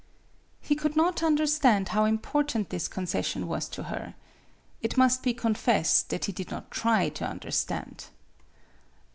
He 0.61 0.73
could 0.73 0.95
not 0.95 1.21
understand 1.21 1.89
how 1.89 2.05
important 2.05 2.71
this 2.71 2.87
concession 2.87 3.47
was 3.47 3.69
to 3.69 3.83
her. 3.83 4.15
It 4.81 4.97
must 4.97 5.21
be 5.21 5.31
confessed 5.35 6.09
that 6.09 6.25
he 6.25 6.31
did 6.31 6.49
not 6.49 6.71
try 6.71 7.09
to 7.09 7.23
understand. 7.29 8.05